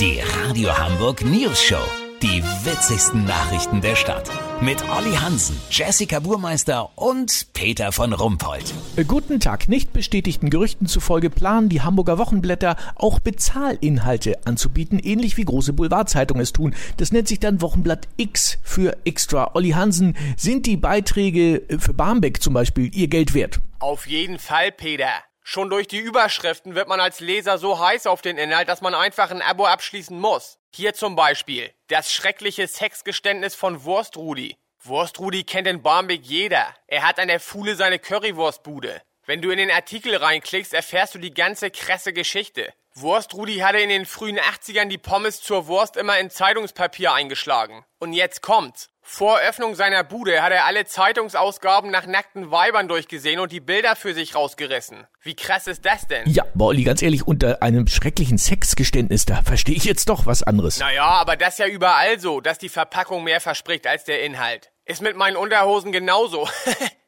Die 0.00 0.18
Radio 0.20 0.76
Hamburg 0.76 1.24
News 1.24 1.62
Show. 1.62 1.80
Die 2.20 2.42
witzigsten 2.64 3.26
Nachrichten 3.26 3.80
der 3.80 3.94
Stadt. 3.94 4.28
Mit 4.60 4.82
Olli 4.90 5.14
Hansen, 5.14 5.56
Jessica 5.70 6.18
Burmeister 6.18 6.90
und 6.98 7.46
Peter 7.52 7.92
von 7.92 8.12
Rumpold. 8.12 8.74
Guten 9.06 9.38
Tag. 9.38 9.68
Nicht 9.68 9.92
bestätigten 9.92 10.50
Gerüchten 10.50 10.88
zufolge 10.88 11.30
planen 11.30 11.68
die 11.68 11.82
Hamburger 11.82 12.18
Wochenblätter 12.18 12.74
auch 12.96 13.20
Bezahlinhalte 13.20 14.44
anzubieten, 14.44 14.98
ähnlich 14.98 15.36
wie 15.36 15.44
große 15.44 15.72
Boulevardzeitungen 15.72 16.42
es 16.42 16.52
tun. 16.52 16.74
Das 16.96 17.12
nennt 17.12 17.28
sich 17.28 17.38
dann 17.38 17.60
Wochenblatt 17.60 18.08
X 18.16 18.58
für 18.64 18.96
Extra. 19.04 19.52
Olli 19.54 19.70
Hansen, 19.70 20.16
sind 20.36 20.66
die 20.66 20.76
Beiträge 20.76 21.62
für 21.78 21.94
Barmbek 21.94 22.42
zum 22.42 22.52
Beispiel 22.52 22.90
ihr 22.92 23.06
Geld 23.06 23.32
wert? 23.32 23.60
Auf 23.78 24.08
jeden 24.08 24.40
Fall, 24.40 24.72
Peter. 24.72 25.22
Schon 25.46 25.68
durch 25.68 25.86
die 25.86 25.98
Überschriften 25.98 26.74
wird 26.74 26.88
man 26.88 27.00
als 27.00 27.20
Leser 27.20 27.58
so 27.58 27.78
heiß 27.78 28.06
auf 28.06 28.22
den 28.22 28.38
Inhalt, 28.38 28.66
dass 28.66 28.80
man 28.80 28.94
einfach 28.94 29.30
ein 29.30 29.42
Abo 29.42 29.66
abschließen 29.66 30.18
muss. 30.18 30.58
Hier 30.74 30.94
zum 30.94 31.16
Beispiel 31.16 31.70
das 31.88 32.10
schreckliche 32.10 32.66
Sexgeständnis 32.66 33.54
von 33.54 33.84
Wurstrudi. 33.84 34.56
Wurstrudi 34.82 35.44
kennt 35.44 35.68
in 35.68 35.82
Barmbek 35.82 36.22
jeder. 36.24 36.74
Er 36.86 37.06
hat 37.06 37.18
an 37.18 37.28
der 37.28 37.40
Fuhle 37.40 37.76
seine 37.76 37.98
Currywurstbude. 37.98 39.02
Wenn 39.26 39.42
du 39.42 39.50
in 39.50 39.58
den 39.58 39.70
Artikel 39.70 40.16
reinklickst, 40.16 40.72
erfährst 40.72 41.14
du 41.14 41.18
die 41.18 41.34
ganze 41.34 41.70
krasse 41.70 42.14
Geschichte. 42.14 42.72
Wurstrudi 42.96 43.58
hatte 43.58 43.78
in 43.78 43.88
den 43.88 44.06
frühen 44.06 44.38
80ern 44.38 44.86
die 44.86 44.98
Pommes 44.98 45.40
zur 45.40 45.66
Wurst 45.66 45.96
immer 45.96 46.18
in 46.20 46.30
Zeitungspapier 46.30 47.12
eingeschlagen. 47.12 47.84
Und 47.98 48.12
jetzt 48.12 48.40
kommt's. 48.40 48.88
Vor 49.02 49.40
Öffnung 49.40 49.74
seiner 49.74 50.04
Bude 50.04 50.42
hat 50.42 50.52
er 50.52 50.64
alle 50.64 50.86
Zeitungsausgaben 50.86 51.90
nach 51.90 52.06
nackten 52.06 52.52
Weibern 52.52 52.86
durchgesehen 52.86 53.40
und 53.40 53.50
die 53.50 53.60
Bilder 53.60 53.96
für 53.96 54.14
sich 54.14 54.36
rausgerissen. 54.36 55.08
Wie 55.20 55.34
krass 55.34 55.66
ist 55.66 55.84
das 55.84 56.06
denn? 56.06 56.30
Ja, 56.30 56.44
Olli, 56.56 56.84
ganz 56.84 57.02
ehrlich, 57.02 57.26
unter 57.26 57.62
einem 57.62 57.88
schrecklichen 57.88 58.38
Sexgeständnis, 58.38 59.26
da 59.26 59.42
verstehe 59.42 59.74
ich 59.74 59.84
jetzt 59.84 60.08
doch 60.08 60.24
was 60.24 60.44
anderes. 60.44 60.78
Naja, 60.78 61.04
aber 61.04 61.36
das 61.36 61.54
ist 61.54 61.58
ja 61.58 61.66
überall 61.66 62.20
so, 62.20 62.40
dass 62.40 62.58
die 62.58 62.68
Verpackung 62.68 63.24
mehr 63.24 63.40
verspricht 63.40 63.88
als 63.88 64.04
der 64.04 64.22
Inhalt. 64.22 64.70
Ist 64.84 65.02
mit 65.02 65.16
meinen 65.16 65.36
Unterhosen 65.36 65.90
genauso. 65.90 66.48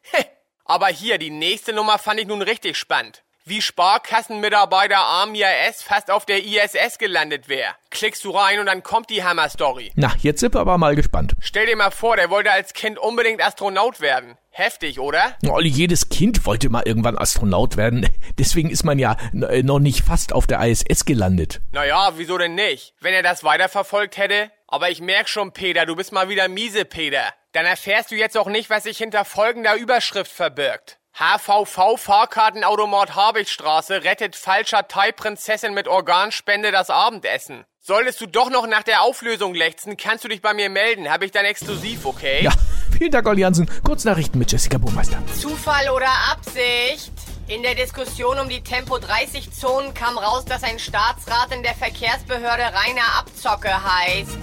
aber 0.65 0.89
hier, 0.89 1.19
die 1.19 1.31
nächste 1.31 1.73
Nummer 1.73 1.98
fand 1.98 2.19
ich 2.19 2.27
nun 2.27 2.43
richtig 2.43 2.77
spannend. 2.77 3.23
Wie 3.49 3.63
Sparkassenmitarbeiter 3.63 4.99
Amir 4.99 5.47
S. 5.69 5.81
fast 5.81 6.11
auf 6.11 6.27
der 6.27 6.45
ISS 6.45 6.99
gelandet 6.99 7.49
wäre. 7.49 7.77
Klickst 7.91 8.25
du 8.25 8.31
rein 8.33 8.59
und 8.59 8.67
dann 8.67 8.83
kommt 8.83 9.09
die 9.09 9.23
Hammer-Story. 9.23 9.93
Na, 9.95 10.13
jetzt 10.19 10.41
sind 10.41 10.53
wir 10.53 10.61
aber 10.61 10.79
mal 10.79 10.97
gespannt. 10.97 11.35
Stell 11.39 11.67
dir 11.67 11.77
mal 11.77 11.93
vor, 11.93 12.17
der 12.17 12.29
wollte 12.29 12.51
als 12.51 12.73
Kind 12.73 12.99
unbedingt 12.99 13.41
Astronaut 13.41 14.01
werden. 14.01 14.37
Heftig, 14.51 14.99
oder? 14.99 15.37
Olli, 15.49 15.69
jedes 15.69 16.09
Kind 16.09 16.45
wollte 16.45 16.71
mal 16.71 16.83
irgendwann 16.85 17.17
Astronaut 17.17 17.77
werden. 17.77 18.09
Deswegen 18.39 18.69
ist 18.69 18.83
man 18.83 18.99
ja 18.99 19.17
äh, 19.33 19.63
noch 19.63 19.79
nicht 19.79 20.05
fast 20.05 20.33
auf 20.33 20.49
der 20.49 20.61
ISS 20.67 21.05
gelandet. 21.05 21.61
Naja, 21.71 22.15
wieso 22.17 22.39
denn 22.39 22.57
nicht? 22.57 22.95
Wenn 23.01 23.15
er 23.15 23.23
das 23.23 23.45
weiterverfolgt 23.45 24.17
hätte? 24.17 24.51
Aber 24.67 24.91
ich 24.91 25.01
merk 25.01 25.29
schon, 25.29 25.53
Peter, 25.53 25.87
du 25.87 25.95
bist 25.95 26.11
mal 26.11 26.29
wieder 26.29 26.49
miese, 26.49 26.85
Peter. 26.85 27.23
Dann 27.53 27.65
erfährst 27.65 28.11
du 28.11 28.17
jetzt 28.17 28.37
auch 28.37 28.49
nicht, 28.49 28.71
was 28.71 28.83
sich 28.83 28.99
hinter 28.99 29.25
folgender 29.25 29.77
Überschrift 29.77 30.33
verbirgt. 30.33 30.99
HVV 31.19 31.97
Fahrkartenautomat 31.97 33.14
Habichtstraße 33.14 34.05
rettet 34.05 34.36
falscher 34.36 34.86
Thai-Prinzessin 34.86 35.72
mit 35.72 35.89
Organspende 35.89 36.72
das 36.72 36.91
Abendessen. 36.91 37.64
Solltest 37.81 38.20
du 38.20 38.27
doch 38.27 38.50
noch 38.50 38.67
nach 38.67 38.83
der 38.83 39.00
Auflösung 39.00 39.55
lechzen, 39.55 39.97
kannst 39.97 40.25
du 40.25 40.28
dich 40.28 40.42
bei 40.42 40.53
mir 40.53 40.69
melden. 40.69 41.11
Hab 41.11 41.22
ich 41.22 41.31
dann 41.31 41.47
exklusiv, 41.47 42.05
okay? 42.05 42.44
Ja, 42.44 42.53
vielen 42.98 43.12
Dank, 43.12 43.27
Olli 43.27 43.41
Hansen. 43.41 43.67
Kurznachrichten 43.83 44.39
mit 44.39 44.53
Jessica 44.53 44.77
Burmeister. 44.77 45.17
Zufall 45.41 45.89
oder 45.89 46.11
Absicht? 46.31 47.12
In 47.48 47.62
der 47.62 47.77
Diskussion 47.77 48.39
um 48.39 48.50
die 48.50 48.62
Tempo-30-Zonen 48.62 49.94
kam 49.94 50.19
raus, 50.19 50.44
dass 50.44 50.64
ein 50.64 50.78
Staatsrat 50.78 51.50
in 51.50 51.62
der 51.62 51.75
Verkehrsbehörde 51.77 52.62
reiner 52.62 53.19
Abzocke 53.19 53.70
heißt. 53.72 54.37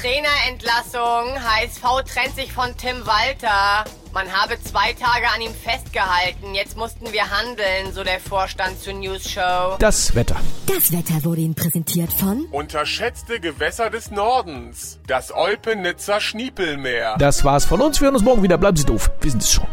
Trainerentlassung, 0.00 1.42
HSV 1.42 2.08
trennt 2.08 2.36
sich 2.36 2.52
von 2.52 2.76
Tim 2.76 3.04
Walter. 3.04 3.84
Man 4.14 4.32
habe 4.32 4.56
zwei 4.62 4.92
Tage 4.92 5.26
an 5.34 5.40
ihm 5.40 5.52
festgehalten. 5.52 6.54
Jetzt 6.54 6.76
mussten 6.76 7.12
wir 7.12 7.28
handeln, 7.30 7.92
so 7.92 8.04
der 8.04 8.20
Vorstand 8.20 8.80
zur 8.80 8.92
News 8.92 9.28
Show. 9.28 9.74
Das 9.80 10.14
Wetter. 10.14 10.36
Das 10.68 10.92
Wetter 10.92 11.24
wurde 11.24 11.40
Ihnen 11.40 11.56
präsentiert 11.56 12.12
von 12.12 12.44
Unterschätzte 12.52 13.40
Gewässer 13.40 13.90
des 13.90 14.12
Nordens. 14.12 15.00
Das 15.08 15.34
Olpenitzer 15.34 16.20
Schniepelmeer. 16.20 17.16
Das 17.18 17.42
war's 17.42 17.64
von 17.64 17.80
uns. 17.80 18.00
Wir 18.00 18.04
hören 18.04 18.14
uns 18.14 18.22
morgen 18.24 18.44
wieder. 18.44 18.56
Bleiben 18.56 18.76
Sie 18.76 18.84
doof. 18.84 19.10
Wir 19.20 19.32
sind 19.32 19.42
es 19.42 19.50
schon. 19.50 19.66